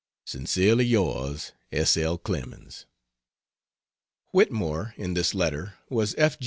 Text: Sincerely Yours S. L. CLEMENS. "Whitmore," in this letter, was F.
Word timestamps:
Sincerely 0.25 0.83
Yours 0.83 1.51
S. 1.71 1.95
L. 1.95 2.17
CLEMENS. 2.17 2.87
"Whitmore," 4.31 4.95
in 4.97 5.13
this 5.13 5.35
letter, 5.35 5.75
was 5.91 6.15
F. 6.17 6.39